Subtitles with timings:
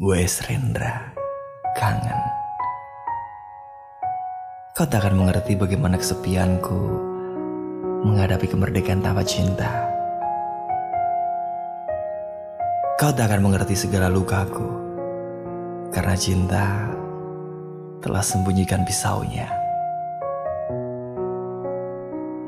[0.00, 1.12] Gue Rendra,
[1.76, 2.20] kangen.
[4.72, 6.80] Kau tak akan mengerti bagaimana kesepianku
[8.08, 9.68] menghadapi kemerdekaan tanpa cinta.
[12.96, 14.64] Kau tak akan mengerti segala lukaku
[15.92, 16.88] karena cinta
[18.00, 19.52] telah sembunyikan pisaunya.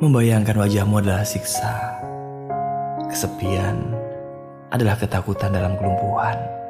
[0.00, 2.00] Membayangkan wajahmu adalah siksa.
[3.12, 3.92] Kesepian
[4.72, 6.61] adalah ketakutan dalam kelumpuhan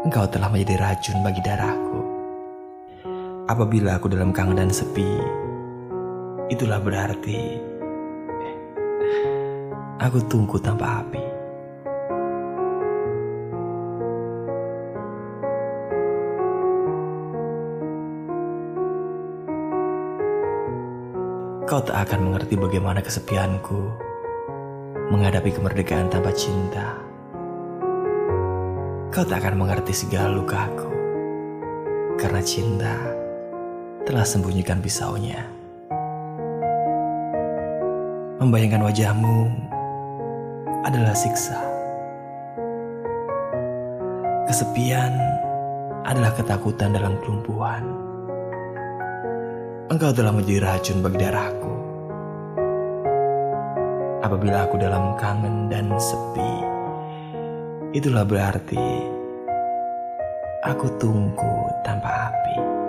[0.00, 2.00] engkau telah menjadi racun bagi darahku.
[3.50, 5.20] Apabila aku dalam kangen dan sepi,
[6.48, 7.60] itulah berarti
[10.00, 11.24] aku tunggu tanpa api.
[21.68, 23.78] Kau tak akan mengerti bagaimana kesepianku
[25.12, 27.09] menghadapi kemerdekaan tanpa cinta.
[29.10, 30.86] Kau tak akan mengerti segala lukaku.
[32.14, 32.94] Karena cinta
[34.06, 35.50] telah sembunyikan pisaunya.
[38.38, 39.50] Membayangkan wajahmu
[40.86, 41.58] adalah siksa.
[44.46, 45.10] Kesepian
[46.06, 47.82] adalah ketakutan dalam kelumpuhan.
[49.90, 51.74] Engkau telah menjadi racun bagi darahku.
[54.22, 56.69] Apabila aku dalam kangen dan sepi
[57.90, 58.78] Itulah berarti
[60.62, 62.79] aku tunggu tanpa api.